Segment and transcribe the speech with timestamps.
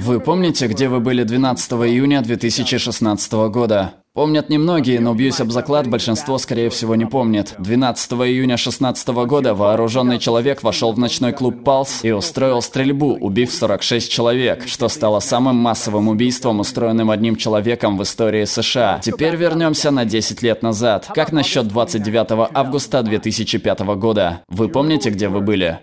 [0.00, 3.94] Вы помните, где вы были 12 июня 2016 года?
[4.12, 7.56] Помнят немногие, но бьюсь об заклад, большинство, скорее всего, не помнит.
[7.58, 13.52] 12 июня 2016 года вооруженный человек вошел в ночной клуб «Палс» и устроил стрельбу, убив
[13.52, 19.00] 46 человек, что стало самым массовым убийством, устроенным одним человеком в истории США.
[19.02, 21.10] Теперь вернемся на 10 лет назад.
[21.12, 24.42] Как насчет 29 августа 2005 года?
[24.48, 25.80] Вы помните, где вы были?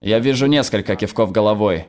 [0.00, 1.86] Я вижу несколько кивков головой.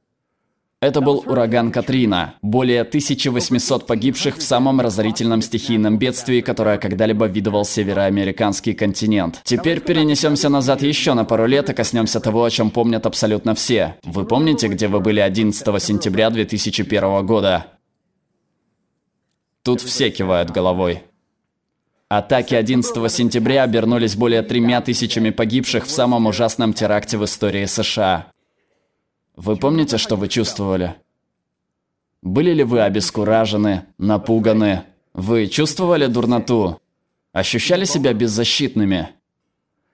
[0.82, 2.36] Это был ураган Катрина.
[2.42, 9.42] Более 1800 погибших в самом разорительном стихийном бедствии, которое когда-либо видывал североамериканский континент.
[9.44, 13.96] Теперь перенесемся назад еще на пару лет и коснемся того, о чем помнят абсолютно все.
[14.06, 17.66] Вы помните, где вы были 11 сентября 2001 года?
[19.64, 21.04] Тут все кивают головой.
[22.08, 28.32] Атаки 11 сентября обернулись более тремя тысячами погибших в самом ужасном теракте в истории США.
[29.42, 30.96] Вы помните, что вы чувствовали?
[32.22, 34.84] Были ли вы обескуражены, напуганы?
[35.14, 36.82] Вы чувствовали дурноту?
[37.32, 39.16] Ощущали себя беззащитными?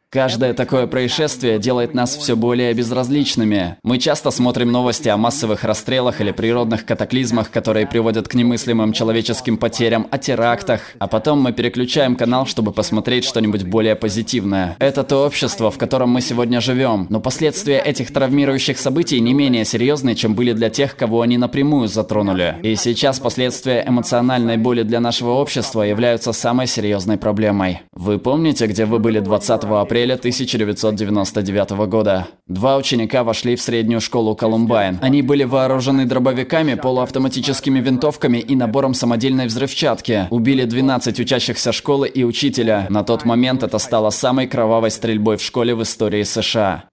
[0.09, 3.75] Каждое такое происшествие делает нас все более безразличными.
[3.83, 9.57] Мы часто смотрим новости о массовых расстрелах или природных катаклизмах, которые приводят к немыслимым человеческим
[9.57, 14.77] потерям, о терактах, а потом мы переключаем канал, чтобы посмотреть что-нибудь более позитивное.
[14.79, 19.65] Это то общество, в котором мы сегодня живем, но последствия этих травмирующих событий не менее
[19.65, 22.55] серьезны, чем были для тех, кого они напрямую затронули.
[22.63, 27.81] И сейчас последствия эмоциональной боли для нашего общества являются самой серьезной проблемой.
[27.91, 32.27] Вы помните, где вы были 20 апреля апреля 1999 года.
[32.47, 34.99] Два ученика вошли в среднюю школу Колумбайн.
[35.01, 40.27] Они были вооружены дробовиками, полуавтоматическими винтовками и набором самодельной взрывчатки.
[40.29, 42.85] Убили 12 учащихся школы и учителя.
[42.89, 46.83] На тот момент это стало самой кровавой стрельбой в школе в истории США.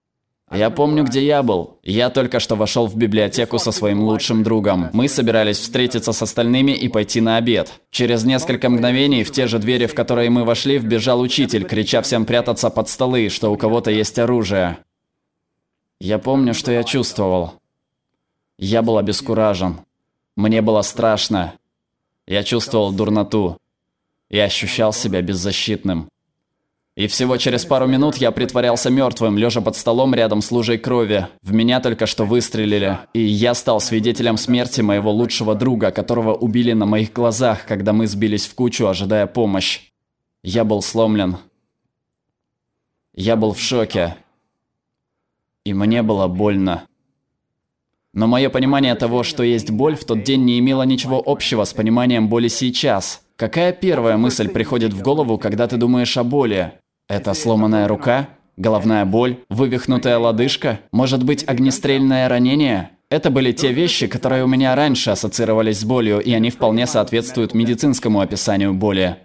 [0.53, 1.79] Я помню, где я был.
[1.81, 4.89] Я только что вошел в библиотеку со своим лучшим другом.
[4.93, 7.81] Мы собирались встретиться с остальными и пойти на обед.
[7.89, 12.25] Через несколько мгновений в те же двери, в которые мы вошли, вбежал учитель, крича всем
[12.25, 14.77] прятаться под столы, что у кого-то есть оружие.
[15.99, 17.55] Я помню, что я чувствовал.
[18.59, 19.79] Я был обескуражен.
[20.35, 21.53] Мне было страшно.
[22.27, 23.57] Я чувствовал дурноту.
[24.29, 26.09] Я ощущал себя беззащитным.
[26.95, 31.27] И всего через пару минут я притворялся мертвым, лежа под столом рядом с лужей крови.
[31.41, 32.99] В меня только что выстрелили.
[33.13, 38.05] И я стал свидетелем смерти моего лучшего друга, которого убили на моих глазах, когда мы
[38.05, 39.89] сбились в кучу, ожидая помощь.
[40.43, 41.37] Я был сломлен.
[43.15, 44.15] Я был в шоке.
[45.65, 46.83] И мне было больно.
[48.13, 51.73] Но мое понимание того, что есть боль, в тот день не имело ничего общего с
[51.73, 53.23] пониманием боли сейчас.
[53.35, 56.73] Какая первая мысль приходит в голову, когда ты думаешь о боли?
[57.13, 58.29] Это сломанная рука?
[58.57, 59.37] Головная боль?
[59.47, 60.79] Вывихнутая лодыжка?
[60.91, 62.89] Может быть, огнестрельное ранение?
[63.11, 67.53] Это были те вещи, которые у меня раньше ассоциировались с болью, и они вполне соответствуют
[67.53, 69.17] медицинскому описанию боли.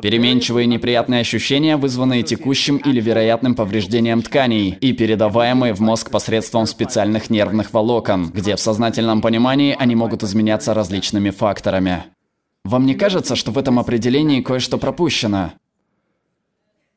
[0.00, 7.28] Переменчивые неприятные ощущения, вызванные текущим или вероятным повреждением тканей и передаваемые в мозг посредством специальных
[7.28, 12.04] нервных волокон, где в сознательном понимании они могут изменяться различными факторами.
[12.64, 15.52] Вам не кажется, что в этом определении кое-что пропущено?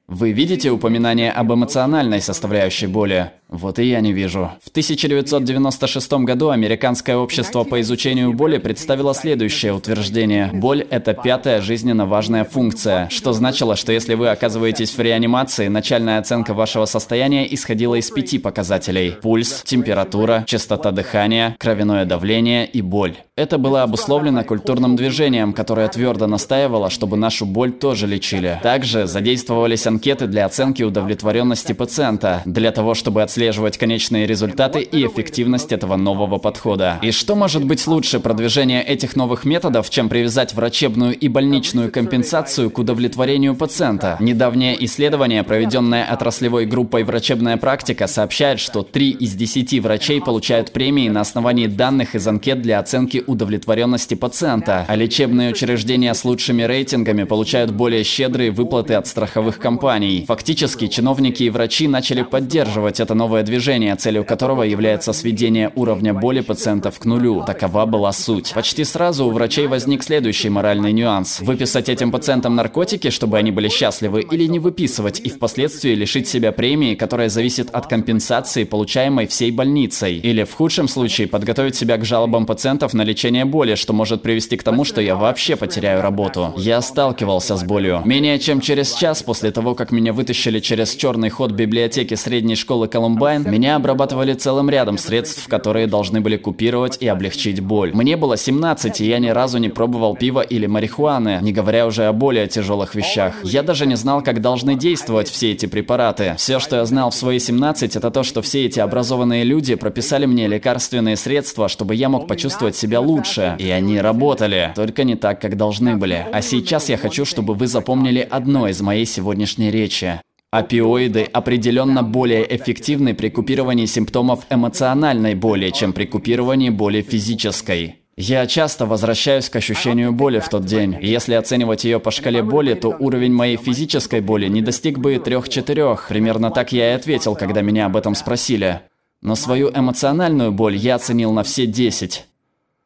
[0.10, 3.32] Вы видите упоминание об эмоциональной составляющей боли?
[3.50, 4.52] Вот и я не вижу.
[4.62, 10.50] В 1996 году Американское общество по изучению боли представило следующее утверждение.
[10.54, 16.20] Боль– это пятая жизненно важная функция, что значило, что если вы оказываетесь в реанимации, начальная
[16.20, 19.16] оценка вашего состояния исходила из пяти показателей.
[19.22, 23.16] Пульс, температура, частота дыхания, кровяное давление и боль.
[23.38, 28.60] Это было обусловлено культурным движением, которое твердо настаивало, чтобы нашу боль тоже лечили.
[28.64, 35.72] Также задействовались анкеты для оценки удовлетворенности пациента, для того, чтобы отслеживать конечные результаты и эффективность
[35.72, 37.00] этого нового подхода.
[37.02, 42.70] И что может быть лучше продвижения этих новых методов, чем привязать врачебную и больничную компенсацию
[42.70, 44.18] к удовлетворению пациента?
[44.20, 51.10] Недавнее исследование, проведенное отраслевой группой «Врачебная практика», сообщает, что 3 из 10 врачей получают премии
[51.10, 57.24] на основании данных из анкет для оценки удовлетворенности пациента, а лечебные учреждения с лучшими рейтингами
[57.24, 59.87] получают более щедрые выплаты от страховых компаний.
[60.28, 66.42] Фактически, чиновники и врачи начали поддерживать это новое движение, целью которого является сведение уровня боли
[66.42, 67.44] пациентов к нулю.
[67.46, 68.52] Такова была суть.
[68.54, 71.40] Почти сразу у врачей возник следующий моральный нюанс.
[71.40, 76.52] Выписать этим пациентам наркотики, чтобы они были счастливы, или не выписывать и впоследствии лишить себя
[76.52, 80.18] премии, которая зависит от компенсации, получаемой всей больницей.
[80.18, 84.58] Или в худшем случае подготовить себя к жалобам пациентов на лечение боли, что может привести
[84.58, 86.54] к тому, что я вообще потеряю работу.
[86.58, 88.02] Я сталкивался с болью.
[88.04, 92.88] Менее чем через час после того, как меня вытащили через черный ход библиотеки средней школы
[92.88, 97.94] Колумбайн, меня обрабатывали целым рядом средств, которые должны были купировать и облегчить боль.
[97.94, 102.06] Мне было 17, и я ни разу не пробовал пива или марихуаны, не говоря уже
[102.06, 103.36] о более тяжелых вещах.
[103.44, 106.34] Я даже не знал, как должны действовать все эти препараты.
[106.38, 110.26] Все, что я знал в свои 17, это то, что все эти образованные люди прописали
[110.26, 113.56] мне лекарственные средства, чтобы я мог почувствовать себя лучше.
[113.60, 116.26] И они работали, только не так, как должны были.
[116.34, 120.22] А сейчас я хочу, чтобы вы запомнили одно из моей сегодняшней речи.
[120.50, 127.98] Опиоиды определенно более эффективны при купировании симптомов эмоциональной боли, чем при купировании боли физической.
[128.16, 130.98] Я часто возвращаюсь к ощущению боли в тот день.
[131.02, 136.08] Если оценивать ее по шкале боли, то уровень моей физической боли не достиг бы трех-четырех.
[136.08, 138.82] Примерно так я и ответил, когда меня об этом спросили.
[139.22, 142.26] Но свою эмоциональную боль я оценил на все десять.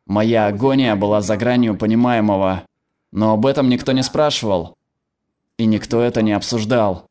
[0.06, 2.64] Моя агония была за гранью понимаемого.
[3.14, 4.76] Но об этом никто не спрашивал.
[5.62, 7.06] И никто это не обсуждал.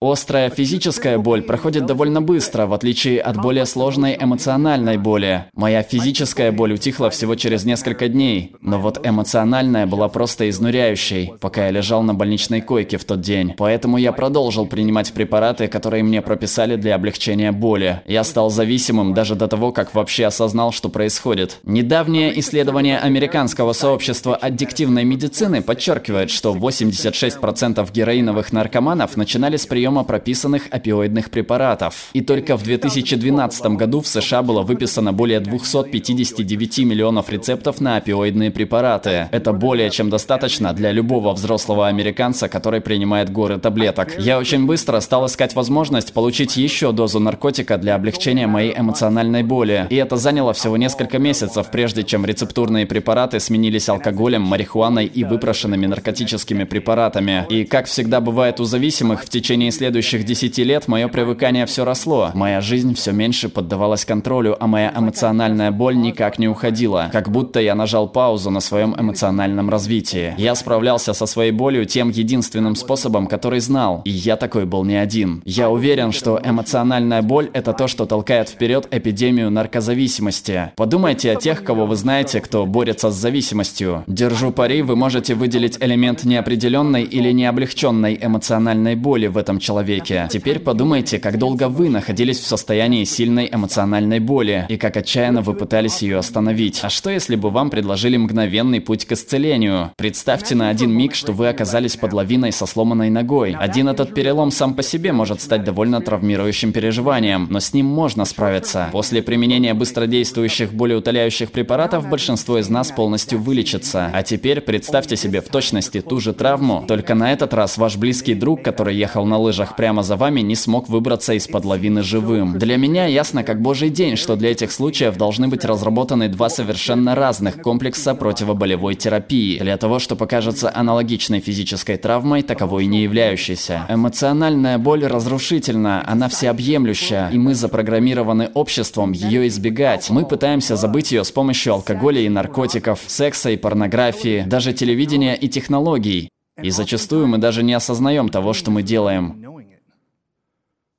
[0.00, 5.46] Острая физическая боль проходит довольно быстро, в отличие от более сложной эмоциональной боли.
[5.54, 11.64] Моя физическая боль утихла всего через несколько дней, но вот эмоциональная была просто изнуряющей, пока
[11.64, 13.54] я лежал на больничной койке в тот день.
[13.58, 18.00] Поэтому я продолжил принимать препараты, которые мне прописали для облегчения боли.
[18.06, 21.58] Я стал зависимым даже до того, как вообще осознал, что происходит.
[21.64, 30.04] Недавнее исследование американского сообщества аддиктивной медицины подчеркивает, что 86% героиновых наркоманов начинали с приема приема
[30.04, 32.10] прописанных опиоидных препаратов.
[32.12, 38.50] И только в 2012 году в США было выписано более 259 миллионов рецептов на опиоидные
[38.50, 39.28] препараты.
[39.32, 44.18] Это более чем достаточно для любого взрослого американца, который принимает горы таблеток.
[44.18, 49.86] Я очень быстро стал искать возможность получить еще дозу наркотика для облегчения моей эмоциональной боли.
[49.88, 55.86] И это заняло всего несколько месяцев, прежде чем рецептурные препараты сменились алкоголем, марихуаной и выпрошенными
[55.86, 57.46] наркотическими препаратами.
[57.48, 62.32] И как всегда бывает у зависимых, в течение следующих 10 лет мое привыкание все росло.
[62.34, 67.10] Моя жизнь все меньше поддавалась контролю, а моя эмоциональная боль никак не уходила.
[67.12, 70.34] Как будто я нажал паузу на своем эмоциональном развитии.
[70.36, 74.02] Я справлялся со своей болью тем единственным способом, который знал.
[74.04, 75.42] И я такой был не один.
[75.44, 80.72] Я уверен, что эмоциональная боль– это то, что толкает вперед эпидемию наркозависимости.
[80.74, 84.02] Подумайте о тех, кого вы знаете, кто борется с зависимостью.
[84.08, 90.28] Держу пари, вы можете выделить элемент неопределенной или необлегченной эмоциональной боли в этом человеке человеке.
[90.30, 95.52] Теперь подумайте, как долго вы находились в состоянии сильной эмоциональной боли, и как отчаянно вы
[95.52, 96.80] пытались ее остановить.
[96.82, 99.92] А что если бы вам предложили мгновенный путь к исцелению?
[99.96, 103.54] Представьте на один миг, что вы оказались под лавиной со сломанной ногой.
[103.58, 108.24] Один этот перелом сам по себе может стать довольно травмирующим переживанием, но с ним можно
[108.24, 108.88] справиться.
[108.90, 114.10] После применения быстродействующих болеутоляющих препаратов большинство из нас полностью вылечится.
[114.14, 118.34] А теперь представьте себе в точности ту же травму, только на этот раз ваш близкий
[118.34, 122.58] друг, который ехал на лыжах, лужах прямо за вами не смог выбраться из-под лавины живым.
[122.58, 127.14] Для меня ясно как божий день, что для этих случаев должны быть разработаны два совершенно
[127.16, 133.86] разных комплекса противоболевой терапии, для того, что покажется аналогичной физической травмой, таковой не являющейся.
[133.88, 140.08] Эмоциональная боль разрушительна, она всеобъемлющая, и мы запрограммированы обществом ее избегать.
[140.10, 145.48] Мы пытаемся забыть ее с помощью алкоголя и наркотиков, секса и порнографии, даже телевидения и
[145.48, 146.28] технологий.
[146.62, 149.44] И зачастую мы даже не осознаем того, что мы делаем.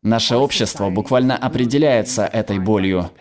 [0.02, 3.12] Наше общество буквально определяется этой болью.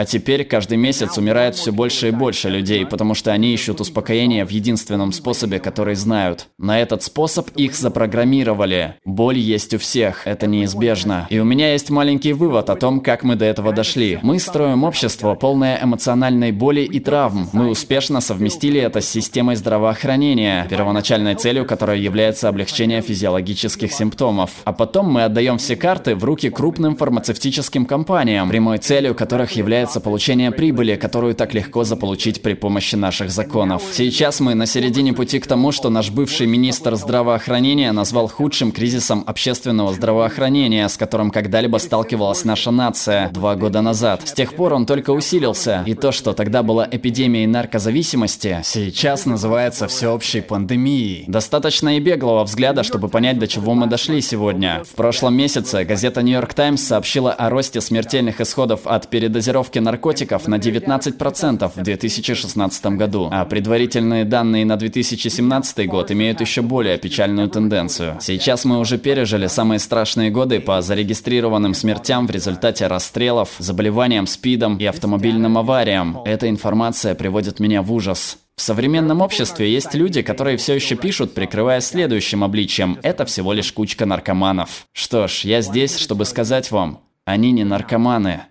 [0.00, 4.46] А теперь каждый месяц умирает все больше и больше людей, потому что они ищут успокоение
[4.46, 6.46] в единственном способе, который знают.
[6.56, 8.94] На этот способ их запрограммировали.
[9.04, 11.26] Боль есть у всех, это неизбежно.
[11.28, 14.18] И у меня есть маленький вывод о том, как мы до этого дошли.
[14.22, 17.50] Мы строим общество, полное эмоциональной боли и травм.
[17.52, 24.50] Мы успешно совместили это с системой здравоохранения, первоначальной целью которой является облегчение физиологических симптомов.
[24.64, 29.89] А потом мы отдаем все карты в руки крупным фармацевтическим компаниям, прямой целью которых является
[29.90, 33.82] является получение прибыли, которую так легко заполучить при помощи наших законов.
[33.92, 39.24] Сейчас мы на середине пути к тому, что наш бывший министр здравоохранения назвал худшим кризисом
[39.26, 44.28] общественного здравоохранения, с которым когда-либо сталкивалась наша нация два года назад.
[44.28, 49.86] С тех пор он только усилился, и то, что тогда была эпидемией наркозависимости, сейчас называется
[49.88, 51.24] всеобщей пандемией.
[51.26, 54.82] Достаточно и беглого взгляда, чтобы понять, до чего мы дошли сегодня.
[54.84, 60.46] В прошлом месяце газета York Times сообщила о росте смертельных исходов от передозировки дозировки наркотиков
[60.48, 67.48] на 19% в 2016 году, а предварительные данные на 2017 год имеют еще более печальную
[67.48, 68.18] тенденцию.
[68.20, 74.76] Сейчас мы уже пережили самые страшные годы по зарегистрированным смертям в результате расстрелов, заболеваниям СПИДом
[74.78, 76.22] и автомобильным авариям.
[76.24, 78.38] Эта информация приводит меня в ужас.
[78.60, 82.98] В современном обществе есть люди, которые все еще пишут, прикрываясь следующим обличием.
[83.02, 84.86] Это всего лишь кучка наркоманов.
[84.92, 88.42] Что ж, я здесь, чтобы сказать вам, они не наркоманы.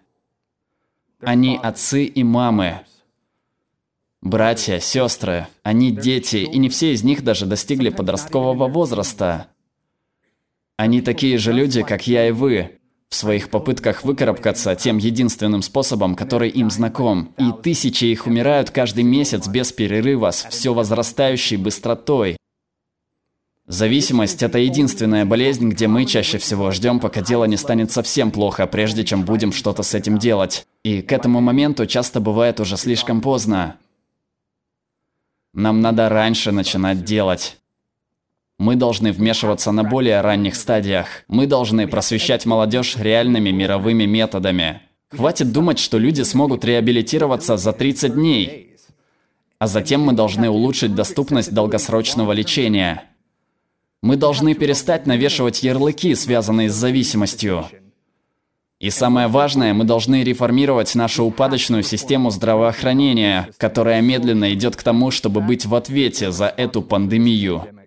[1.21, 2.81] Они отцы и мамы.
[4.21, 9.47] Братья, сестры, они дети, и не все из них даже достигли подросткового возраста.
[10.77, 16.15] Они такие же люди, как я и вы в своих попытках выкарабкаться тем единственным способом,
[16.15, 17.33] который им знаком.
[17.37, 22.37] И тысячи их умирают каждый месяц без перерыва с все возрастающей быстротой.
[23.69, 28.65] Зависимость– это единственная болезнь, где мы чаще всего ждем, пока дело не станет совсем плохо,
[28.65, 30.65] прежде чем будем что-то с этим делать.
[30.83, 33.75] И к этому моменту часто бывает уже слишком поздно.
[35.53, 37.57] Нам надо раньше начинать делать.
[38.57, 41.05] Мы должны вмешиваться на более ранних стадиях.
[41.27, 44.81] Мы должны просвещать молодежь реальными мировыми методами.
[45.11, 48.77] Хватит думать, что люди смогут реабилитироваться за 30 дней.
[49.59, 53.03] А затем мы должны улучшить доступность долгосрочного лечения.
[54.01, 57.65] Мы должны перестать навешивать ярлыки, связанные с зависимостью.
[58.79, 65.11] И самое важное, мы должны реформировать нашу упадочную систему здравоохранения, которая медленно идет к тому,
[65.11, 67.78] чтобы быть в ответе за эту пандемию.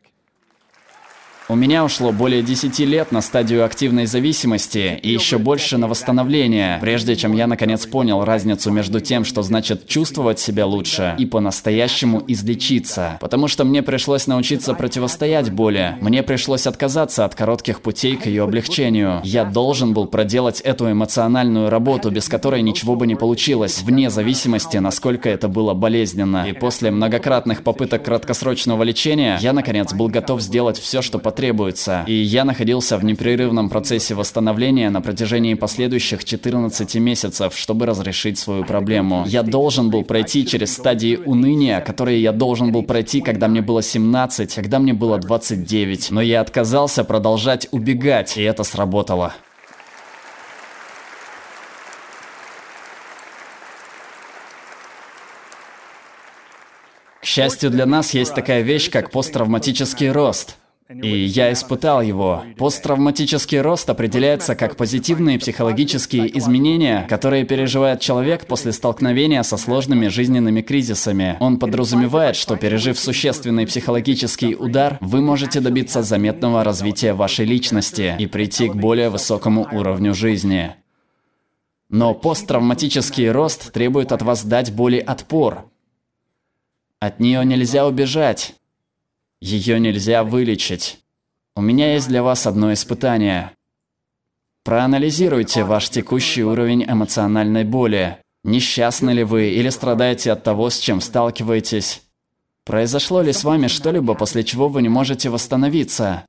[1.52, 6.78] У меня ушло более 10 лет на стадию активной зависимости и еще больше на восстановление,
[6.80, 12.22] прежде чем я наконец понял разницу между тем, что значит чувствовать себя лучше, и по-настоящему
[12.26, 13.18] излечиться.
[13.20, 15.96] Потому что мне пришлось научиться противостоять боли.
[16.00, 19.20] Мне пришлось отказаться от коротких путей к ее облегчению.
[19.22, 24.78] Я должен был проделать эту эмоциональную работу, без которой ничего бы не получилось, вне зависимости,
[24.78, 26.46] насколько это было болезненно.
[26.48, 32.04] И после многократных попыток краткосрочного лечения, я наконец был готов сделать все, что потребовалось потребуется.
[32.06, 38.64] И я находился в непрерывном процессе восстановления на протяжении последующих 14 месяцев, чтобы разрешить свою
[38.64, 39.24] проблему.
[39.26, 43.82] Я должен был пройти через стадии уныния, которые я должен был пройти, когда мне было
[43.82, 46.12] 17, когда мне было 29.
[46.12, 49.34] Но я отказался продолжать убегать, и это сработало.
[57.20, 60.56] К счастью для нас, есть такая вещь, как посттравматический рост.
[61.00, 62.44] И я испытал его.
[62.56, 70.60] Посттравматический рост определяется как позитивные психологические изменения, которые переживает человек после столкновения со сложными жизненными
[70.60, 71.36] кризисами.
[71.40, 78.26] Он подразумевает, что пережив существенный психологический удар, вы можете добиться заметного развития вашей личности и
[78.26, 80.74] прийти к более высокому уровню жизни.
[81.88, 85.70] Но посттравматический рост требует от вас дать боли отпор.
[87.00, 88.54] От нее нельзя убежать.
[89.42, 91.00] Ее нельзя вылечить.
[91.56, 93.50] У меня есть для вас одно испытание.
[94.62, 98.18] Проанализируйте ваш текущий уровень эмоциональной боли.
[98.44, 102.02] Несчастны ли вы или страдаете от того, с чем сталкиваетесь?
[102.64, 106.24] Произошло ли с вами что-либо, после чего вы не можете восстановиться?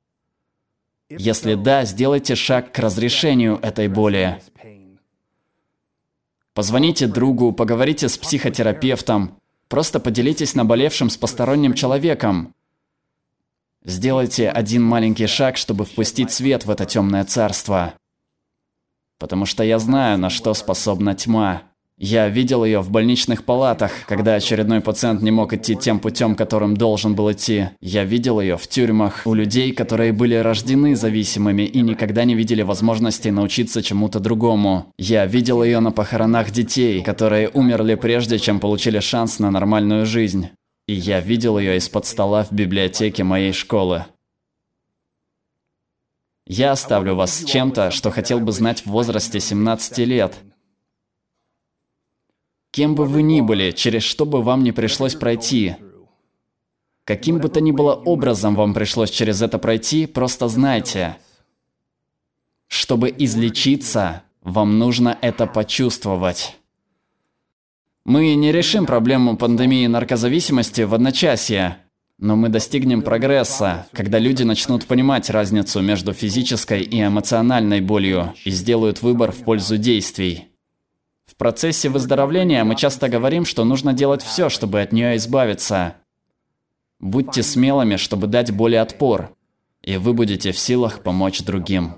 [1.08, 4.42] Если да, сделайте шаг к разрешению этой боли.
[6.52, 9.38] Позвоните другу, поговорите с психотерапевтом.
[9.68, 12.52] Просто поделитесь наболевшим с посторонним человеком.
[13.86, 17.92] Сделайте один маленький шаг, чтобы впустить свет в это темное царство.
[19.18, 21.62] Потому что я знаю, на что способна тьма.
[21.96, 26.76] Я видел ее в больничных палатах, когда очередной пациент не мог идти тем путем, которым
[26.76, 27.68] должен был идти.
[27.80, 32.62] Я видел ее в тюрьмах, у людей, которые были рождены зависимыми и никогда не видели
[32.62, 34.92] возможности научиться чему-то другому.
[34.98, 40.48] Я видел ее на похоронах детей, которые умерли прежде, чем получили шанс на нормальную жизнь.
[40.86, 44.04] И я видел ее из-под стола в библиотеке моей школы.
[46.46, 50.36] Я оставлю вас с чем-то, что хотел бы знать в возрасте 17 лет.
[52.70, 55.76] Кем бы вы ни были, через что бы вам не пришлось пройти,
[57.04, 61.16] каким бы то ни было образом вам пришлось через это пройти, просто знайте,
[62.66, 66.56] чтобы излечиться, вам нужно это почувствовать.
[68.04, 71.78] Мы не решим проблему пандемии наркозависимости в одночасье,
[72.18, 78.50] но мы достигнем прогресса, когда люди начнут понимать разницу между физической и эмоциональной болью и
[78.50, 80.48] сделают выбор в пользу действий.
[81.24, 85.96] В процессе выздоровления мы часто говорим, что нужно делать все, чтобы от нее избавиться.
[87.00, 89.34] Будьте смелыми, чтобы дать боли отпор,
[89.82, 91.94] и вы будете в силах помочь другим.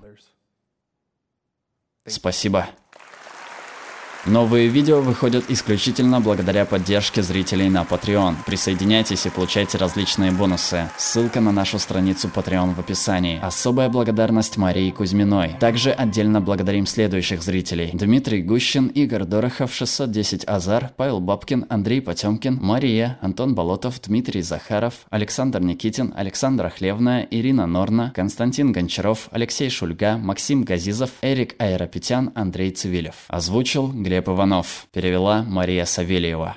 [2.07, 2.69] Спасибо.
[4.28, 8.35] Новые видео выходят исключительно благодаря поддержке зрителей на Patreon.
[8.45, 10.90] Присоединяйтесь и получайте различные бонусы.
[10.97, 13.38] Ссылка на нашу страницу Patreon в описании.
[13.40, 15.54] Особая благодарность Марии Кузьминой.
[15.61, 17.90] Также отдельно благодарим следующих зрителей.
[17.92, 25.06] Дмитрий Гущин, Игорь Дорохов, 610 Азар, Павел Бабкин, Андрей Потемкин, Мария, Антон Болотов, Дмитрий Захаров,
[25.09, 32.73] Александр Никитин, Александра Хлевная, Ирина Норна, Константин Гончаров, Алексей Шульга, Максим Газизов, Эрик Айрапетян, Андрей
[32.73, 33.14] Цивилев.
[33.28, 34.87] Озвучил Глеб Иванов.
[34.94, 36.54] Перевела Мария Савельева.